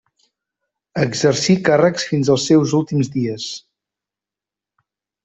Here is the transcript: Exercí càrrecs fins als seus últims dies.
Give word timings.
Exercí 1.01 1.55
càrrecs 1.67 2.07
fins 2.13 2.31
als 2.37 2.47
seus 2.53 2.73
últims 2.79 3.13
dies. 3.19 3.47